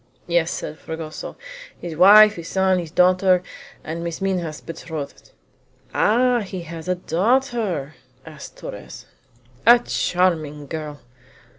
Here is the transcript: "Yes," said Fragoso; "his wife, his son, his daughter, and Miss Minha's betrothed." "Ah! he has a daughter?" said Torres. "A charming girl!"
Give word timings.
"Yes," 0.25 0.49
said 0.49 0.79
Fragoso; 0.79 1.37
"his 1.79 1.95
wife, 1.95 2.33
his 2.33 2.47
son, 2.47 2.79
his 2.79 2.89
daughter, 2.89 3.43
and 3.83 4.03
Miss 4.03 4.19
Minha's 4.19 4.59
betrothed." 4.59 5.31
"Ah! 5.93 6.39
he 6.39 6.61
has 6.63 6.87
a 6.87 6.95
daughter?" 6.95 7.93
said 8.25 8.55
Torres. 8.57 9.05
"A 9.63 9.77
charming 9.77 10.65
girl!" 10.65 11.01